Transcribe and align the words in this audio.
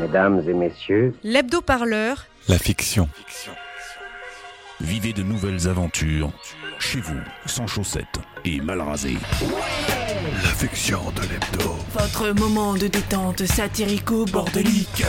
Mesdames 0.00 0.42
et 0.48 0.54
messieurs, 0.54 1.14
L'hebdo-parleur, 1.22 2.26
La 2.48 2.56
fiction. 2.58 3.06
Vivez 4.80 5.12
de 5.12 5.22
nouvelles 5.22 5.68
aventures 5.68 6.30
chez 6.78 7.00
vous, 7.00 7.20
sans 7.44 7.66
chaussettes 7.66 8.18
et 8.46 8.60
mal 8.62 8.80
rasé. 8.80 9.18
La 10.42 10.48
fiction 10.48 11.00
de 11.14 11.20
l'hebdo. 11.22 11.76
Votre 11.92 12.30
moment 12.30 12.74
de 12.74 12.86
détente 12.86 13.44
satirico-bordelique. 13.44 15.04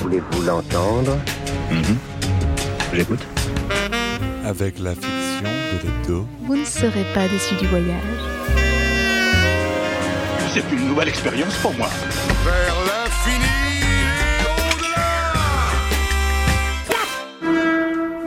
voulez-vous 0.00 0.42
l'entendre? 0.42 1.18
J'écoute. 2.94 3.26
Avec 4.46 4.78
la 4.78 4.94
fiction 4.94 5.42
de 5.42 5.86
l'hebdo. 5.86 6.26
Vous 6.40 6.56
ne 6.56 6.64
serez 6.64 7.04
pas 7.12 7.28
déçu 7.28 7.54
du 7.56 7.66
voyage. 7.66 8.33
C'est 10.54 10.72
une 10.72 10.86
nouvelle 10.86 11.08
expérience 11.08 11.56
pour 11.56 11.74
moi. 11.74 11.88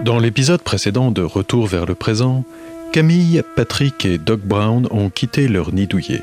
Dans 0.03 0.20
l'épisode 0.20 0.62
précédent 0.62 1.12
de 1.12 1.22
Retour 1.22 1.67
vers 1.67 1.86
le 1.86 1.95
présent, 1.95 2.44
Camille, 2.91 3.44
Patrick 3.55 4.05
et 4.05 4.17
Doc 4.17 4.41
Brown 4.41 4.90
ont 4.91 5.09
quitté 5.09 5.48
leur 5.48 5.73
nid 5.73 5.88
douillet. 5.88 6.22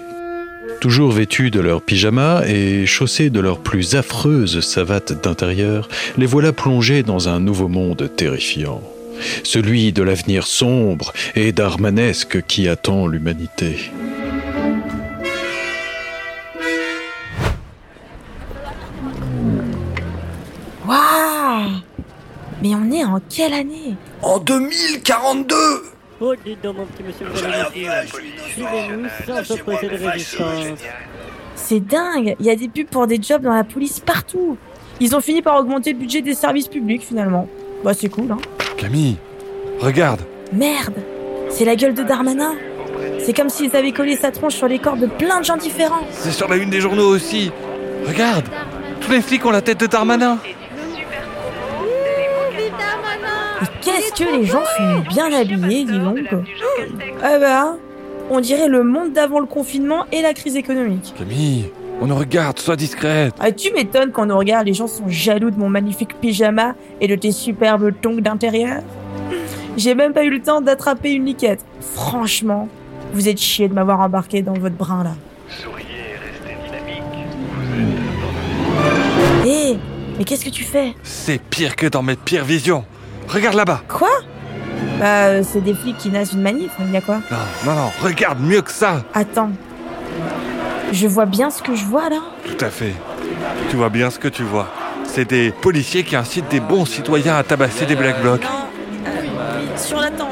Toujours 0.83 1.11
vêtus 1.11 1.51
de 1.51 1.61
leurs 1.61 1.81
pyjamas 1.81 2.43
et 2.47 2.85
chaussés 2.85 3.31
de 3.31 3.41
leurs 3.41 3.61
plus 3.61 3.95
affreuses 3.95 4.61
savates 4.61 5.23
d'intérieur, 5.23 5.89
les 6.19 6.27
voilà 6.27 6.53
plongés 6.53 7.03
dans 7.03 7.31
un 7.31 7.41
nouveau 7.41 7.69
monde 7.69 8.11
terrifiant. 8.15 8.83
Celui 9.43 9.95
de 9.95 10.03
l'avenir 10.03 10.47
sombre 10.47 11.15
et 11.35 11.53
d'armanesque 11.53 12.43
qui 12.43 12.69
attend 12.69 13.07
l'humanité. 13.07 13.91
Mais 22.65 22.75
on 22.75 22.91
est 22.91 23.05
en 23.05 23.21
quelle 23.29 23.53
année 23.53 23.95
En 24.23 24.39
2042 24.39 25.55
Oh, 26.19 26.33
dites 26.43 26.63
donc, 26.63 26.79
mon 26.79 26.87
petit 26.87 27.03
monsieur, 27.03 27.27
vous 27.31 27.45
allez 27.45 27.59
nous 27.63 27.71
dire. 27.75 27.93
Suivez-nous 28.55 29.07
sans 29.27 29.55
opposer 29.55 29.89
de 29.89 30.11
résistance. 30.11 30.79
C'est 31.57 31.81
dingue 31.87 32.35
Il 32.41 32.47
y 32.47 32.51
a 32.51 32.57
des 32.57 32.69
pubs 32.69 32.87
pour 32.87 33.07
des 33.07 33.21
jobs 33.21 33.43
dans 33.43 33.53
la 33.53 33.65
police 33.65 34.01
partout 34.01 34.57
Ils 34.99 35.15
ont 35.15 35.21
fini 35.21 35.43
par 35.43 35.61
augmenter 35.61 35.93
le 35.93 35.99
budget 35.99 36.23
des 36.23 36.33
services 36.33 36.69
publics 36.69 37.03
finalement. 37.03 37.47
Bah 37.85 37.93
c'est 37.93 38.09
cool, 38.09 38.33
hein 38.33 38.39
Camille, 38.79 39.17
regarde. 39.79 40.23
Merde 40.51 40.95
C'est 41.51 41.67
la 41.67 41.77
gueule 41.77 41.93
de 41.93 42.03
Darmanin 42.03 42.55
C'est 43.19 43.35
comme 43.37 43.51
s'ils 43.51 43.77
avaient 43.77 43.93
collé 43.93 44.17
sa 44.17 44.31
tronche 44.31 44.55
sur 44.55 44.69
les 44.69 44.79
corps 44.79 44.97
de 44.97 45.07
plein 45.07 45.41
de 45.41 45.45
gens 45.45 45.59
différents 45.59 46.07
C'est 46.13 46.33
sur 46.33 46.49
la 46.49 46.57
une 46.57 46.71
des 46.71 46.81
journaux 46.81 47.15
aussi. 47.15 47.51
Regarde 48.07 48.47
Tous 49.03 49.11
les 49.13 49.21
flics 49.21 49.45
ont 49.45 49.51
la 49.51 49.61
tête 49.61 49.81
de 49.81 49.87
Darmanin. 49.87 50.39
Que 54.15 54.25
les 54.25 54.47
gens 54.47 54.63
sont 54.77 55.01
bien 55.09 55.33
habillés, 55.33 55.85
dis 55.85 55.99
donc 55.99 56.19
Ah 57.23 57.39
bah, 57.39 57.77
on 58.31 58.41
dirait 58.41 58.69
le 58.69 58.83
monde 58.83 59.13
d'avant 59.13 59.41
le 59.41 59.47
confinement 59.47 60.07
et 60.13 60.23
la 60.23 60.35
crise 60.35 60.57
économique. 60.57 61.15
Camille, 61.19 61.71
on 62.01 62.07
nous 62.07 62.17
regarde, 62.17 62.59
sois 62.59 62.77
discrète. 62.77 63.35
Ah, 63.41 63.53
tu 63.53 63.73
m'étonnes 63.73 64.11
quand 64.13 64.23
on 64.23 64.27
nous 64.27 64.39
regarde, 64.39 64.67
les 64.67 64.75
gens 64.75 64.87
sont 64.87 65.09
jaloux 65.09 65.51
de 65.51 65.59
mon 65.59 65.69
magnifique 65.69 66.19
pyjama 66.21 66.75
et 67.01 67.09
de 67.09 67.15
tes 67.17 67.33
superbes 67.33 67.93
tongs 68.01 68.21
d'intérieur. 68.21 68.83
J'ai 69.77 69.95
même 69.95 70.13
pas 70.13 70.25
eu 70.25 70.31
le 70.31 70.41
temps 70.41 70.61
d'attraper 70.61 71.13
une 71.13 71.25
liquette. 71.27 71.65
Franchement, 71.81 72.69
vous 73.13 73.29
êtes 73.29 73.41
chiés 73.41 73.69
de 73.69 73.75
m'avoir 73.75 74.01
embarqué 74.01 74.43
dans 74.43 74.55
votre 74.55 74.77
brin 74.77 75.03
là. 75.05 75.15
Hé, 79.45 79.77
mais 80.17 80.25
qu'est-ce 80.25 80.45
que 80.45 80.51
tu 80.51 80.65
fais? 80.65 80.95
C'est 81.03 81.41
pire 81.41 81.77
que 81.77 81.87
dans 81.87 82.03
mes 82.03 82.17
pires 82.17 82.45
visions. 82.45 82.85
Regarde 83.29 83.57
là-bas. 83.57 83.81
Quoi 83.89 84.11
Bah, 84.99 85.05
euh, 85.07 85.43
c'est 85.45 85.61
des 85.63 85.75
flics 85.75 85.99
qui 85.99 86.11
nassent 86.11 86.33
une 86.33 86.43
manif, 86.43 86.71
il 86.81 86.91
y 86.93 86.97
a 86.97 87.01
quoi 87.01 87.21
Non, 87.31 87.37
non, 87.67 87.75
non, 87.75 87.91
regarde 88.03 88.41
mieux 88.41 88.63
que 88.63 88.71
ça. 88.71 89.03
Attends. 89.15 89.51
Je 90.93 91.07
vois 91.09 91.27
bien 91.27 91.51
ce 91.51 91.63
que 91.63 91.75
je 91.75 91.85
vois 91.85 92.09
là 92.09 92.21
Tout 92.47 92.65
à 92.65 92.71
fait. 92.71 92.95
Tu 93.71 93.77
vois 93.77 93.89
bien 93.89 94.11
ce 94.11 94.19
que 94.19 94.29
tu 94.29 94.43
vois. 94.45 94.69
C'est 95.05 95.25
des 95.29 95.51
policiers 95.51 96.05
qui 96.05 96.15
incitent 96.17 96.49
des 96.51 96.61
bons 96.61 96.85
citoyens 96.85 97.37
à 97.37 97.43
tabasser 97.43 97.87
des 97.87 97.97
black 97.97 98.21
blocs. 98.23 98.47
Sur 99.77 100.01
la 100.01 100.11
tente. 100.11 100.31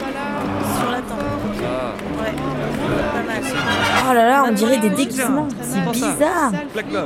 Oh 4.13 4.15
là 4.15 4.27
là, 4.29 4.45
on 4.47 4.53
dirait 4.53 4.77
des 4.77 4.91
déguisements. 4.91 5.49
C'est 5.63 5.91
bizarre. 5.91 6.53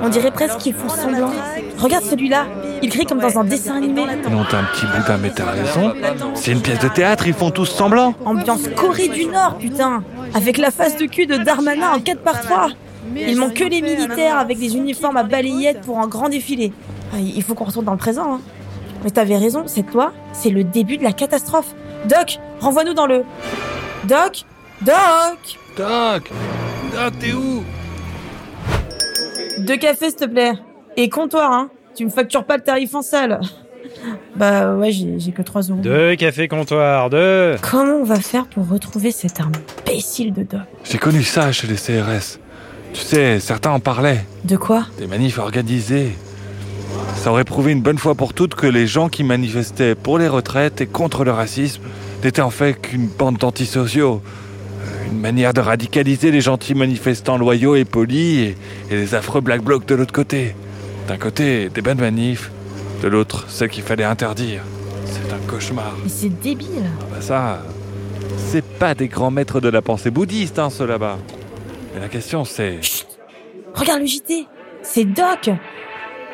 On 0.03 0.09
dirait 0.09 0.33
presque 0.33 0.59
qu'ils 0.59 0.75
font 0.75 0.89
semblant. 0.89 1.31
Regarde 1.79 2.05
celui-là. 2.05 2.47
Il 2.83 2.91
crie 2.91 3.07
comme 3.07 3.21
dans 3.21 3.39
un 3.39 3.45
dessin 3.45 3.77
animé. 3.77 4.03
Non, 4.29 4.45
t'as 4.51 4.59
un 4.59 4.65
petit 4.65 4.87
boudin, 4.87 5.17
mais 5.23 5.31
t'as 5.31 5.53
raison. 5.53 5.95
C'est 6.35 6.51
une 6.51 6.63
pièce 6.63 6.81
de 6.81 6.89
théâtre, 6.89 7.29
ils 7.29 7.35
font 7.35 7.53
tous 7.53 7.67
semblant. 7.67 8.15
Ambiance 8.25 8.67
Corée 8.75 9.07
du 9.07 9.27
Nord, 9.27 9.57
putain. 9.59 10.03
Avec 10.35 10.59
la 10.59 10.73
face 10.73 10.97
de 10.97 11.07
cul 11.07 11.27
de 11.27 11.37
Darmanin 11.37 11.93
en 11.93 12.01
4 12.01 12.23
par 12.23 12.41
3 12.41 12.71
Il 13.15 13.39
manque 13.39 13.55
que 13.55 13.65
les 13.65 13.83
militaires 13.83 14.39
avec 14.39 14.59
des 14.59 14.77
uniformes 14.77 15.17
à 15.17 15.23
balayettes 15.23 15.83
pour 15.83 16.01
un 16.01 16.09
grand 16.09 16.29
défilé. 16.29 16.73
Ah, 17.15 17.19
Il 17.21 17.43
faut 17.45 17.55
qu'on 17.55 17.67
retourne 17.67 17.85
dans 17.85 17.93
le 17.93 17.99
présent. 17.99 18.35
Hein. 18.35 18.41
Mais 19.05 19.11
t'avais 19.11 19.37
raison, 19.37 19.63
cette 19.67 19.95
loi, 19.95 20.13
c'est 20.33 20.51
le 20.51 20.65
début 20.65 20.97
de 20.97 21.05
la 21.05 21.13
catastrophe. 21.13 21.73
Doc, 22.07 22.41
renvoie-nous 22.59 22.95
dans 22.95 23.07
le... 23.07 23.23
Doc 24.05 24.45
Doc 24.83 25.59
Doc 25.77 26.33
Doc, 26.97 27.19
t'es 27.21 27.33
où? 27.35 27.63
Deux 29.59 29.77
cafés, 29.77 30.09
s'il 30.09 30.17
te 30.17 30.25
plaît. 30.25 30.53
Et 30.97 31.11
comptoir, 31.11 31.53
hein. 31.53 31.69
Tu 31.95 32.07
me 32.07 32.11
factures 32.11 32.45
pas 32.45 32.57
le 32.57 32.63
tarif 32.63 32.95
en 32.95 33.03
salle. 33.03 33.41
Bah 34.35 34.75
ouais, 34.75 34.93
j'ai 34.93 35.19
j'ai 35.19 35.33
que 35.33 35.43
3 35.43 35.63
euros. 35.63 35.81
Deux 35.81 36.17
cafés 36.17 36.49
comptoirs, 36.49 37.09
deux 37.09 37.57
Comment 37.71 37.95
on 37.95 38.05
va 38.05 38.17
faire 38.21 38.47
pour 38.47 38.69
retrouver 38.69 39.11
cet 39.11 39.41
imbécile 39.41 40.33
de 40.35 40.43
Doc 40.43 40.61
J'ai 40.85 40.99
connu 40.99 41.23
ça 41.23 41.51
chez 41.53 41.67
les 41.67 41.77
CRS. 41.77 42.39
Tu 42.93 43.01
sais, 43.01 43.41
certains 43.41 43.71
en 43.71 43.81
parlaient. 43.81 44.25
De 44.45 44.57
quoi? 44.57 44.87
Des 44.99 45.07
manifs 45.07 45.39
organisés. 45.39 46.13
Ça 47.15 47.31
aurait 47.31 47.45
prouvé 47.45 47.73
une 47.73 47.81
bonne 47.81 47.99
fois 47.99 48.15
pour 48.15 48.35
toutes 48.35 48.55
que 48.55 48.67
les 48.67 48.87
gens 48.87 49.09
qui 49.09 49.25
manifestaient 49.25 49.95
pour 49.95 50.19
les 50.19 50.29
retraites 50.29 50.81
et 50.81 50.87
contre 50.87 51.25
le 51.25 51.31
racisme 51.33 51.83
n'étaient 52.23 52.43
en 52.43 52.51
fait 52.51 52.75
qu'une 52.75 53.07
bande 53.07 53.39
d'antisociaux. 53.39 54.21
Euh, 54.87 55.11
Une 55.13 55.21
manière 55.21 55.53
de 55.53 55.61
radicaliser 55.61 56.31
les 56.31 56.41
gentils 56.41 56.75
manifestants 56.75 57.39
loyaux 57.39 57.75
et 57.77 57.85
polis 57.85 58.39
et, 58.39 58.57
et 58.91 58.97
les 58.97 59.15
affreux 59.15 59.41
black 59.41 59.63
blocs 59.63 59.87
de 59.87 59.95
l'autre 59.95 60.13
côté. 60.13 60.55
D'un 61.09 61.17
côté, 61.19 61.69
des 61.69 61.83
bonnes 61.83 62.01
manifs, 62.01 62.51
de 63.03 63.09
l'autre, 63.09 63.47
celles 63.49 63.71
qu'il 63.71 63.83
fallait 63.85 64.05
interdire. 64.05 64.63
C'est 65.05 65.33
un 65.33 65.39
cauchemar. 65.49 65.95
Mais 66.03 66.09
c'est 66.11 66.41
débile. 66.41 66.69
Ah 67.01 67.05
bah 67.13 67.21
ça, 67.21 67.63
c'est 68.37 68.65
pas 68.65 68.95
des 68.95 69.09
grands 69.09 69.31
maîtres 69.31 69.61
de 69.61 69.69
la 69.69 69.83
pensée 69.83 70.11
bouddhiste, 70.11 70.59
hein, 70.59 70.71
ceux 70.71 70.87
là-bas. 70.87 71.19
Mais 71.95 72.01
la 72.01 72.09
question 72.09 72.45
c'est... 72.45 72.81
Regarde 73.75 74.01
le 74.01 74.07
JT. 74.07 74.47
C'est 74.83 75.05
Doc. 75.05 75.51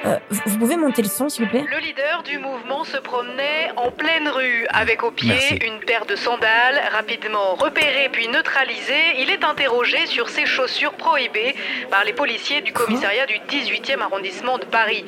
Euh, 0.04 0.18
vous 0.30 0.58
pouvez 0.58 0.76
monter 0.76 1.02
le 1.02 1.08
son, 1.08 1.28
s'il 1.28 1.44
vous 1.44 1.50
plaît 1.50 1.64
le 1.70 1.78
leader 1.78 2.22
du 2.24 2.38
mouvement 2.38 2.84
se 2.84 2.96
promenait 2.96 3.70
en 3.76 3.90
pleine 3.90 4.28
rue 4.28 4.66
avec 4.70 5.02
au 5.02 5.10
pied 5.10 5.28
Merci. 5.28 5.54
une 5.56 5.78
paire 5.80 6.06
de 6.06 6.16
sandales. 6.16 6.80
Rapidement 6.92 7.54
repéré 7.54 8.08
puis 8.10 8.28
neutralisé, 8.28 8.94
il 9.18 9.30
est 9.30 9.44
interrogé 9.44 10.06
sur 10.06 10.28
ses 10.28 10.46
chaussures 10.46 10.94
prohibées 10.94 11.54
par 11.90 12.04
les 12.04 12.12
policiers 12.12 12.60
du 12.62 12.72
commissariat 12.72 13.26
du 13.26 13.34
18e 13.48 14.00
arrondissement 14.00 14.58
de 14.58 14.64
Paris. 14.64 15.04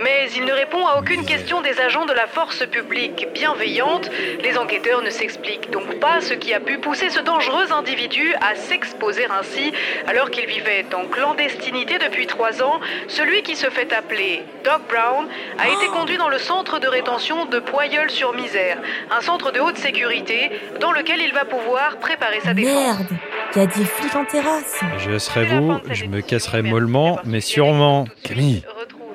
Mais 0.00 0.28
il 0.36 0.44
ne 0.44 0.52
répond 0.52 0.86
à 0.86 0.98
aucune 0.98 1.24
question 1.24 1.60
des 1.60 1.80
agents 1.80 2.06
de 2.06 2.12
la 2.12 2.26
force 2.26 2.64
publique 2.66 3.26
bienveillante. 3.34 4.10
Les 4.42 4.56
enquêteurs 4.58 5.02
ne 5.02 5.10
s'expliquent 5.10 5.70
donc 5.70 5.98
pas 5.98 6.20
ce 6.20 6.34
qui 6.34 6.54
a 6.54 6.60
pu 6.60 6.78
pousser 6.78 7.10
ce 7.10 7.20
dangereux 7.20 7.72
individu 7.72 8.34
à 8.40 8.54
s'exposer 8.54 9.26
ainsi 9.26 9.72
alors 10.06 10.30
qu'il 10.30 10.46
vivait 10.46 10.86
en 10.94 11.06
clandestinité 11.06 11.98
depuis 11.98 12.26
trois 12.26 12.62
ans. 12.62 12.80
Celui 13.08 13.42
qui 13.42 13.56
se 13.56 13.70
fait 13.70 13.92
appeler 13.92 14.35
Doc 14.64 14.82
Brown 14.88 15.26
a 15.58 15.68
été 15.68 15.86
conduit 15.92 16.16
dans 16.18 16.28
le 16.28 16.38
centre 16.38 16.78
de 16.78 16.86
rétention 16.86 17.46
de 17.46 17.58
Poyeul-sur-Misère, 17.58 18.78
un 19.10 19.20
centre 19.20 19.52
de 19.52 19.60
haute 19.60 19.78
sécurité 19.78 20.50
dans 20.80 20.92
lequel 20.92 21.20
il 21.20 21.32
va 21.32 21.44
pouvoir 21.44 21.98
préparer 21.98 22.40
sa 22.44 22.54
défense. 22.54 22.74
Merde. 22.74 23.06
Il 23.54 23.58
y 23.58 23.62
a 23.62 23.66
des 23.66 23.84
flics 23.84 24.14
en 24.14 24.24
terrasse. 24.24 24.80
Je 24.98 25.18
serai 25.18 25.46
vous, 25.46 25.78
je 25.90 26.04
me 26.06 26.20
casserai 26.20 26.62
mollement, 26.62 27.18
mais 27.24 27.40
sûrement. 27.40 28.06
Camille, 28.22 28.62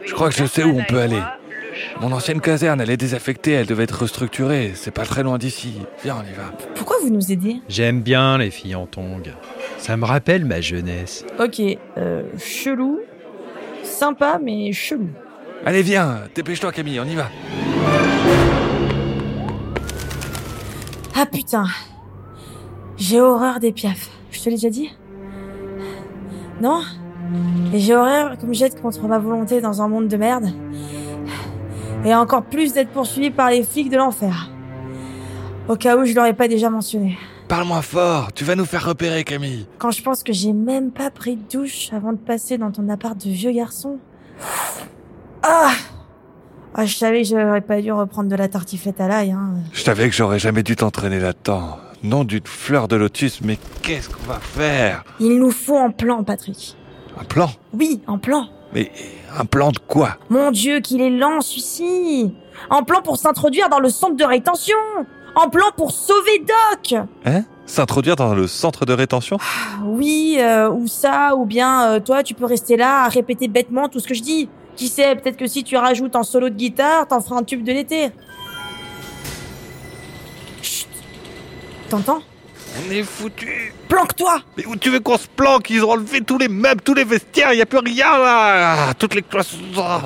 je 0.06 0.14
crois 0.14 0.30
que 0.30 0.36
je 0.36 0.46
sais 0.46 0.64
où 0.64 0.80
on 0.80 0.84
peut 0.84 1.00
aller. 1.00 1.22
Mon 2.00 2.12
ancienne 2.12 2.42
caserne, 2.42 2.82
elle 2.82 2.90
est 2.90 2.98
désaffectée, 2.98 3.52
elle 3.52 3.66
devait 3.66 3.84
être 3.84 4.02
restructurée. 4.02 4.72
C'est 4.76 4.92
pas 4.92 5.04
très 5.04 5.24
loin 5.24 5.38
d'ici. 5.38 5.82
Viens, 6.04 6.18
on 6.20 6.30
y 6.30 6.34
va. 6.34 6.52
Pourquoi 6.76 6.98
vous 7.02 7.10
nous 7.10 7.32
aidez? 7.32 7.58
J'aime 7.70 8.02
bien 8.02 8.38
les 8.38 8.52
filles 8.52 8.76
en 8.76 8.86
tongs. 8.88 9.22
Ça 9.78 9.98
me 9.98 10.06
rappelle 10.06 10.46
ma 10.46 10.62
jeunesse. 10.62 11.26
Ok, 11.40 11.62
euh, 11.98 12.24
chelou. 12.38 13.02
Sympa, 14.01 14.39
mais 14.42 14.74
chelou. 14.74 15.09
Allez, 15.63 15.83
viens, 15.83 16.21
dépêche-toi, 16.33 16.71
Camille, 16.71 17.00
on 17.00 17.06
y 17.06 17.13
va. 17.13 17.27
Ah 21.15 21.27
putain. 21.31 21.65
J'ai 22.98 23.21
horreur 23.21 23.59
des 23.59 23.71
piafs. 23.71 24.09
Je 24.31 24.39
te 24.39 24.45
l'ai 24.45 24.56
déjà 24.56 24.71
dit? 24.71 24.89
Non? 26.59 26.81
Et 27.75 27.77
j'ai 27.77 27.95
horreur 27.95 28.39
qu'on 28.39 28.48
me 28.48 28.53
jette 28.53 28.81
contre 28.81 29.07
ma 29.07 29.19
volonté 29.19 29.62
dans 29.62 29.83
un 29.83 29.88
monde 29.88 30.07
de 30.07 30.18
merde. 30.18 30.48
Et 32.03 32.15
encore 32.15 32.42
plus 32.42 32.74
d'être 32.74 32.89
poursuivi 32.89 33.30
par 33.30 33.51
les 33.51 33.62
flics 33.62 33.92
de 33.92 33.98
l'enfer. 33.98 34.50
Au 35.69 35.75
cas 35.75 35.95
où 35.95 36.06
je 36.06 36.15
l'aurais 36.15 36.33
pas 36.33 36.48
déjà 36.48 36.71
mentionné. 36.71 37.19
Parle-moi 37.51 37.81
fort, 37.81 38.31
tu 38.31 38.45
vas 38.45 38.56
nous 38.56 38.63
faire 38.63 38.86
repérer, 38.86 39.25
Camille. 39.25 39.65
Quand 39.77 39.92
je 39.92 40.01
pense 40.01 40.24
que 40.24 40.31
j'ai 40.31 40.53
même 40.53 40.89
pas 40.89 41.12
pris 41.12 41.36
de 41.36 41.42
douche 41.51 41.89
avant 41.92 42.13
de 42.13 42.18
passer 42.18 42.57
dans 42.57 42.71
ton 42.71 42.88
appart 42.88 43.18
de 43.18 43.30
vieux 43.30 43.51
garçon. 43.51 43.98
Ah 45.44 45.71
Ah, 46.74 46.86
je 46.86 46.95
savais 46.95 47.24
que 47.24 47.27
j'aurais 47.27 47.59
pas 47.59 47.81
dû 47.81 47.92
reprendre 47.92 48.30
de 48.30 48.38
la 48.38 48.48
tartiflette 48.48 49.01
à 49.01 49.09
l'ail, 49.09 49.31
hein. 49.31 49.56
Je 49.74 49.81
savais 49.83 50.07
que 50.07 50.15
j'aurais 50.15 50.39
jamais 50.39 50.63
dû 50.63 50.77
t'entraîner 50.77 51.19
là-dedans. 51.19 51.75
Nom 52.03 52.24
d'une 52.24 52.45
fleur 52.45 52.88
de 52.88 52.95
lotus, 52.95 53.42
mais 53.42 53.57
qu'est-ce 53.81 54.07
qu'on 54.07 54.24
va 54.24 54.39
faire? 54.39 55.03
Il 55.19 55.38
nous 55.38 55.51
faut 55.51 55.77
un 55.77 55.89
plan, 55.92 56.24
Patrick. 56.24 56.77
Un 57.19 57.25
plan? 57.25 57.51
Oui, 57.74 58.01
un 58.07 58.18
plan. 58.18 58.48
Mais 58.74 58.94
un 59.38 59.44
plan 59.44 59.71
de 59.74 59.80
quoi? 59.80 60.18
Mon 60.30 60.51
Dieu, 60.51 60.80
qu'il 60.80 61.01
est 61.01 61.09
lent, 61.09 61.42
celui-ci 61.42 62.33
Un 62.69 62.83
plan 62.83 63.01
pour 63.01 63.18
s'introduire 63.18 63.68
dans 63.68 63.80
le 63.80 63.89
centre 63.89 64.15
de 64.15 64.24
rétention 64.24 64.77
Un 65.36 65.48
plan 65.50 65.66
pour 65.78 65.92
sauver 65.92 66.39
Doc. 66.39 67.00
Hein? 67.25 67.44
S'introduire 67.66 68.16
dans 68.16 68.33
le 68.33 68.48
centre 68.48 68.86
de 68.86 68.94
rétention? 68.94 69.38
Oui, 69.86 70.38
euh, 70.39 70.69
ou 70.69 70.88
ça, 70.88 71.36
ou 71.36 71.45
bien 71.45 71.88
euh, 71.88 72.00
toi, 72.00 72.22
tu 72.22 72.33
peux 72.33 72.45
rester 72.45 72.75
là 72.75 73.04
à 73.06 73.07
répéter 73.07 73.48
bêtement 73.48 73.88
tout 73.88 74.00
ce 74.00 74.07
que 74.07 74.13
je 74.13 74.22
dis. 74.22 74.50
Qui 74.75 74.88
sait, 74.88 75.16
peut-être 75.16 75.38
que 75.38 75.48
si 75.48 75.63
tu 75.63 75.78
rajoutes 75.78 76.16
un 76.16 76.24
solo 76.24 76.50
de 76.50 76.56
guitare, 76.56 77.07
t'en 77.07 77.22
feras 77.22 77.38
un 77.38 77.44
tube 77.44 77.63
de 77.63 77.72
l'été. 77.72 78.10
Chut. 80.62 80.88
T'entends? 81.89 82.22
On 82.88 82.92
est 82.92 83.04
foutu. 83.04 83.74
Planque-toi. 83.88 84.42
Mais 84.57 84.66
où 84.66 84.75
tu 84.75 84.89
veux 84.89 85.00
qu'on 85.00 85.18
se 85.18 85.27
planque? 85.27 85.69
Ils 85.69 85.84
ont 85.84 85.92
enlevé 85.92 86.22
tous 86.22 86.38
les 86.38 86.48
meubles, 86.48 86.81
tous 86.81 86.94
les 86.94 87.04
vestiaires, 87.04 87.54
y 87.54 87.62
a 87.62 87.66
plus 87.66 87.80
rien 87.80 88.18
là. 88.18 88.88
Ah, 88.89 88.94
Toutes 88.98 89.16
les 89.16 89.22
cloisons 89.22 89.57
ah. 89.77 90.01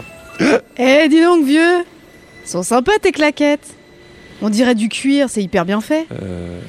Eh, 0.77 1.07
dis 1.09 1.21
donc, 1.21 1.45
vieux. 1.45 1.83
Sont 2.43 2.63
sympas 2.63 2.97
tes 3.01 3.11
claquettes 3.11 3.75
On 4.41 4.49
dirait 4.49 4.75
du 4.75 4.89
cuir, 4.89 5.29
c'est 5.29 5.41
hyper 5.41 5.65
bien 5.65 5.81
fait. 5.81 6.07
Euh... 6.21 6.59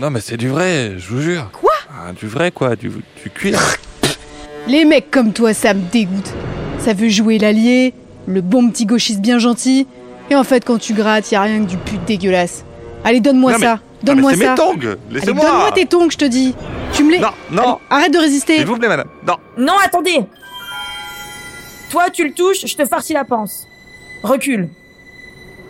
Non 0.00 0.10
mais 0.10 0.20
c'est 0.20 0.36
du 0.36 0.48
vrai, 0.48 0.92
je 0.96 1.08
vous 1.08 1.20
jure. 1.20 1.50
Quoi? 1.52 1.72
Ah, 1.90 2.12
Du 2.12 2.26
vrai 2.26 2.50
quoi, 2.50 2.76
du, 2.76 2.88
du 2.88 3.30
cuir. 3.34 3.58
Les 4.68 4.84
mecs 4.84 5.10
comme 5.10 5.32
toi, 5.32 5.52
ça 5.52 5.74
me 5.74 5.82
dégoûte. 5.90 6.32
Ça 6.78 6.92
veut 6.94 7.08
jouer 7.08 7.38
l'allié, 7.38 7.92
le 8.26 8.40
bon 8.40 8.70
petit 8.70 8.86
gauchiste 8.86 9.20
bien 9.20 9.38
gentil, 9.38 9.86
et 10.30 10.36
en 10.36 10.44
fait, 10.44 10.64
quand 10.64 10.78
tu 10.78 10.94
grattes, 10.94 11.30
y 11.32 11.34
a 11.34 11.42
rien 11.42 11.64
que 11.64 11.68
du 11.68 11.76
pute 11.76 12.04
dégueulasse. 12.06 12.64
Allez, 13.04 13.20
donne-moi 13.20 13.58
ça. 13.58 13.80
Donne-moi 14.02 14.32
c'est 14.34 14.44
ça. 14.44 14.50
mes 14.50 14.56
tongs 14.56 14.96
Laissez-moi 15.10 15.44
donne-moi 15.44 15.72
tes 15.72 15.86
tongs, 15.86 16.08
je 16.10 16.16
te 16.16 16.24
dis. 16.24 16.54
Tu 16.92 17.02
me 17.04 17.10
les. 17.12 17.18
Non, 17.18 17.28
non 17.50 17.62
Allez, 17.62 17.78
arrête 17.90 18.12
de 18.14 18.18
résister. 18.18 18.56
S'il 18.56 18.66
vous 18.66 18.76
plaît 18.76 18.88
madame, 18.88 19.08
non 19.26 19.34
Non, 19.58 19.74
attendez 19.84 20.20
Toi, 21.90 22.08
tu 22.10 22.26
le 22.26 22.32
touches, 22.32 22.64
je 22.66 22.76
te 22.76 22.84
farcis 22.86 23.12
la 23.12 23.24
panse. 23.24 23.66
Recule. 24.22 24.68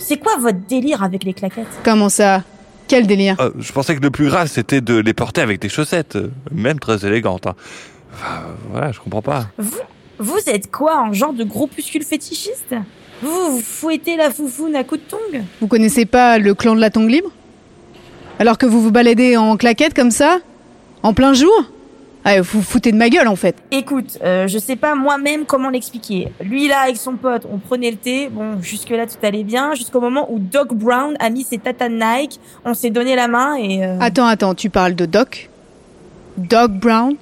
C'est 0.00 0.17
quoi 0.19 0.37
votre 0.38 0.58
délire 0.69 1.02
avec 1.02 1.25
les 1.25 1.32
claquettes? 1.35 1.67
Comment 1.85 2.08
ça? 2.08 2.43
Quel 2.88 3.06
délire? 3.06 3.37
Euh, 3.41 3.50
Je 3.58 3.70
pensais 3.73 3.94
que 3.94 4.00
le 4.00 4.11
plus 4.11 4.26
grave 4.26 4.49
c'était 4.49 4.81
de 4.81 4.97
les 4.97 5.14
porter 5.14 5.41
avec 5.41 5.61
des 5.61 5.69
chaussettes, 5.69 6.19
même 6.50 6.79
très 6.81 7.06
élégantes. 7.06 7.47
hein. 7.47 7.55
Enfin, 8.12 8.41
voilà, 8.73 8.91
je 8.93 8.99
comprends 8.99 9.23
pas. 9.23 9.47
Vous, 9.58 9.79
vous 10.19 10.41
êtes 10.49 10.70
quoi, 10.70 10.99
un 10.99 11.12
genre 11.12 11.32
de 11.32 11.44
groupuscule 11.44 12.02
fétichiste? 12.02 12.75
Vous, 13.23 13.52
vous 13.52 13.61
fouettez 13.61 14.17
la 14.17 14.31
foufoune 14.31 14.75
à 14.75 14.82
coups 14.82 15.02
de 15.02 15.06
tongs? 15.11 15.44
Vous 15.61 15.69
connaissez 15.69 16.06
pas 16.06 16.38
le 16.38 16.55
clan 16.55 16.75
de 16.75 16.81
la 16.81 16.91
tongue 16.91 17.08
libre? 17.11 17.31
Alors 18.41 18.58
que 18.58 18.67
vous 18.67 18.81
vous 18.82 18.91
baladez 18.91 19.37
en 19.37 19.56
claquettes 19.56 19.94
comme 19.94 20.11
ça? 20.11 20.38
En 21.02 21.12
plein 21.14 21.32
jour? 21.35 21.52
Ah, 22.25 22.41
vous 22.43 22.59
vous 22.59 22.63
foutez 22.63 22.93
de 22.93 22.97
ma 22.99 23.09
gueule 23.09 23.29
en 23.29 23.37
fait. 23.37 23.57
Écoute, 23.71 24.19
euh, 24.23 24.47
je 24.47 24.59
sais 24.59 24.77
pas 24.77 24.95
moi-même 24.95 25.47
comment 25.47 25.71
l'expliquer. 25.71 26.29
Lui 26.45 26.69
là, 26.69 26.81
avec 26.81 26.97
son 26.99 27.15
pote, 27.17 27.47
on 27.51 27.57
prenait 27.59 27.91
le 27.91 27.97
thé. 27.97 28.29
Bon, 28.31 28.61
jusque-là 28.61 29.07
tout 29.07 29.15
allait 29.23 29.43
bien, 29.45 29.75
jusqu'au 29.75 30.01
moment 30.01 30.31
où 30.31 30.39
Doc 30.39 30.75
Brown 30.75 31.15
a 31.19 31.31
mis 31.31 31.45
ses 31.45 31.57
tatanes 31.59 31.99
Nike. 31.99 32.39
On 32.65 32.75
s'est 32.75 32.91
donné 32.91 33.17
la 33.17 33.27
main 33.27 33.55
et... 33.57 33.85
euh, 33.85 33.97
Attends, 34.01 34.27
attends, 34.27 34.55
tu 34.55 34.69
parles 34.69 34.95
de 34.95 35.07
Doc? 35.07 35.49
Doc 36.37 36.73
Brown? 36.73 37.15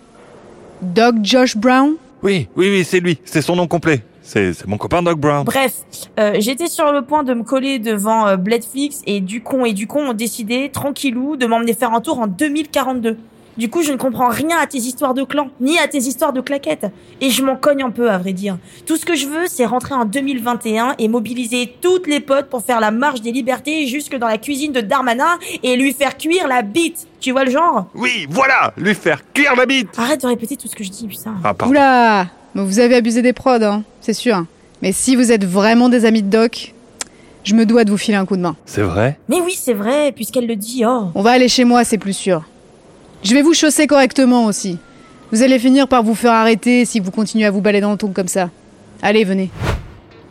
Doc 0.82 1.14
Josh 1.22 1.56
Brown? 1.56 1.94
Oui, 2.22 2.48
oui, 2.56 2.68
oui, 2.68 2.84
c'est 2.84 3.00
lui, 3.00 3.18
c'est 3.24 3.42
son 3.42 3.54
nom 3.56 3.66
complet. 3.68 4.02
C'est 4.22 4.52
c'est 4.52 4.66
mon 4.66 4.76
copain 4.76 5.02
Doc 5.02 5.18
Brown. 5.18 5.44
Bref, 5.44 5.76
euh, 6.18 6.34
j'étais 6.38 6.66
sur 6.66 6.92
le 6.92 7.02
point 7.02 7.22
de 7.22 7.32
me 7.34 7.44
coller 7.44 7.78
devant 7.78 8.26
euh, 8.26 8.36
Bledflix 8.36 9.00
et 9.06 9.20
Ducon 9.20 9.64
et 9.64 9.72
Ducon 9.72 10.08
ont 10.08 10.12
décidé, 10.12 10.70
tranquillou, 10.70 11.36
de 11.36 11.46
m'emmener 11.46 11.72
faire 11.72 11.94
un 11.94 12.00
tour 12.00 12.18
en 12.18 12.26
2042. 12.26 13.16
Du 13.58 13.68
coup, 13.68 13.82
je 13.82 13.90
ne 13.90 13.96
comprends 13.96 14.28
rien 14.28 14.56
à 14.62 14.68
tes 14.68 14.78
histoires 14.78 15.14
de 15.14 15.24
clan, 15.24 15.48
ni 15.60 15.80
à 15.80 15.88
tes 15.88 15.98
histoires 15.98 16.32
de 16.32 16.40
claquettes. 16.40 16.86
Et 17.20 17.30
je 17.30 17.42
m'en 17.42 17.56
cogne 17.56 17.82
un 17.82 17.90
peu, 17.90 18.08
à 18.08 18.16
vrai 18.16 18.32
dire. 18.32 18.56
Tout 18.86 18.96
ce 18.96 19.04
que 19.04 19.16
je 19.16 19.26
veux, 19.26 19.48
c'est 19.48 19.66
rentrer 19.66 19.94
en 19.94 20.04
2021 20.04 20.94
et 21.00 21.08
mobiliser 21.08 21.74
toutes 21.80 22.06
les 22.06 22.20
potes 22.20 22.48
pour 22.48 22.62
faire 22.64 22.78
la 22.78 22.92
marche 22.92 23.20
des 23.20 23.32
libertés 23.32 23.88
jusque 23.88 24.16
dans 24.16 24.28
la 24.28 24.38
cuisine 24.38 24.70
de 24.70 24.80
Darmanin 24.80 25.40
et 25.64 25.74
lui 25.74 25.92
faire 25.92 26.16
cuire 26.16 26.46
la 26.46 26.62
bite. 26.62 27.08
Tu 27.18 27.32
vois 27.32 27.44
le 27.44 27.50
genre? 27.50 27.86
Oui, 27.96 28.28
voilà, 28.30 28.72
lui 28.76 28.94
faire 28.94 29.22
cuire 29.34 29.56
la 29.56 29.66
bite. 29.66 29.88
Arrête 29.98 30.22
de 30.22 30.28
répéter 30.28 30.56
tout 30.56 30.68
ce 30.68 30.76
que 30.76 30.84
je 30.84 30.90
dis, 30.90 31.08
putain. 31.08 31.34
Ah, 31.42 31.52
pardon. 31.52 31.72
Oula 31.72 32.28
mais 32.54 32.62
Vous 32.62 32.78
avez 32.78 32.94
abusé 32.94 33.22
des 33.22 33.32
prods, 33.32 33.62
hein, 33.64 33.82
c'est 34.00 34.12
sûr. 34.12 34.44
Mais 34.82 34.92
si 34.92 35.16
vous 35.16 35.32
êtes 35.32 35.44
vraiment 35.44 35.88
des 35.88 36.04
amis 36.04 36.22
de 36.22 36.30
Doc, 36.30 36.74
je 37.42 37.54
me 37.54 37.66
dois 37.66 37.82
de 37.82 37.90
vous 37.90 37.98
filer 37.98 38.16
un 38.16 38.24
coup 38.24 38.36
de 38.36 38.42
main. 38.42 38.54
C'est 38.66 38.82
vrai? 38.82 39.18
Mais 39.28 39.40
oui, 39.40 39.58
c'est 39.60 39.74
vrai, 39.74 40.12
puisqu'elle 40.12 40.46
le 40.46 40.54
dit, 40.54 40.84
oh. 40.86 41.08
On 41.16 41.22
va 41.22 41.32
aller 41.32 41.48
chez 41.48 41.64
moi, 41.64 41.82
c'est 41.82 41.98
plus 41.98 42.12
sûr. 42.12 42.44
Je 43.22 43.34
vais 43.34 43.42
vous 43.42 43.54
chausser 43.54 43.86
correctement 43.86 44.46
aussi. 44.46 44.78
Vous 45.32 45.42
allez 45.42 45.58
finir 45.58 45.88
par 45.88 46.02
vous 46.02 46.14
faire 46.14 46.32
arrêter 46.32 46.84
si 46.84 47.00
vous 47.00 47.10
continuez 47.10 47.44
à 47.44 47.50
vous 47.50 47.60
balader 47.60 47.82
dans 47.82 47.92
le 47.92 47.98
ton 47.98 48.12
comme 48.12 48.28
ça. 48.28 48.50
Allez, 49.02 49.24
venez. 49.24 49.50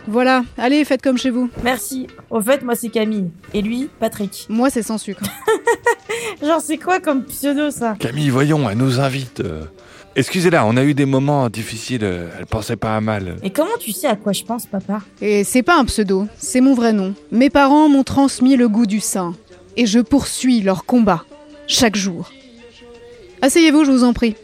Voilà, 0.08 0.44
allez, 0.58 0.86
faites 0.86 1.02
comme 1.02 1.18
chez 1.18 1.30
vous. 1.30 1.50
Merci. 1.64 2.08
Au 2.30 2.40
fait, 2.42 2.64
moi 2.64 2.76
c'est 2.76 2.88
Camille. 2.90 3.30
Et 3.54 3.62
lui, 3.62 3.90
Patrick. 4.00 4.46
Moi, 4.50 4.70
c'est 4.70 4.82
sans 4.82 4.98
sucre. 4.98 5.22
Genre, 6.42 6.62
c'est 6.62 6.78
quoi 6.78 7.00
comme 7.02 7.26
pseudo 7.26 7.72
ça? 7.72 7.96
Camille, 8.00 8.30
voyons, 8.30 8.70
elle 8.70 8.78
nous 8.78 9.00
invite. 9.02 9.42
euh. 9.42 9.66
Excusez-la, 10.16 10.66
on 10.66 10.78
a 10.78 10.84
eu 10.84 10.94
des 10.96 11.06
moments 11.06 11.48
difficiles, 11.50 12.00
euh, 12.04 12.30
elle 12.40 12.46
pensait 12.48 12.78
pas 12.78 12.96
à 12.96 13.02
mal. 13.02 13.36
Et 13.44 13.52
comment 13.52 13.78
tu 13.80 13.92
sais 13.92 14.08
à 14.08 14.16
quoi 14.16 14.32
je 14.34 14.44
pense, 14.44 14.66
papa? 14.66 15.02
Et 15.22 15.44
c'est 15.44 15.62
pas 15.62 15.78
un 15.78 15.86
pseudo, 15.86 16.28
c'est 16.40 16.62
mon 16.62 16.74
vrai 16.74 16.92
nom. 16.94 17.14
Mes 17.32 17.50
parents 17.52 17.88
m'ont 17.88 18.04
transmis 18.04 18.56
le 18.56 18.68
goût 18.68 18.88
du 18.88 19.00
sein. 19.00 19.36
Et 19.76 19.86
je 19.86 20.00
poursuis 20.00 20.62
leur 20.62 20.86
combat, 20.86 21.24
chaque 21.68 21.96
jour. 21.96 22.32
Asseyez-vous, 23.42 23.86
je 23.86 23.92
vous 23.92 24.04
en 24.04 24.14
prie. 24.14 24.36